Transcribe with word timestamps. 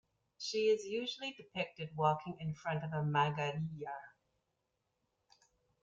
She 0.39 0.69
is 0.69 0.83
usually 0.83 1.33
depicted 1.33 1.95
walking 1.95 2.35
in 2.39 2.55
front 2.55 2.83
of 2.83 2.91
a 2.91 3.03
"magariya". 3.03 3.93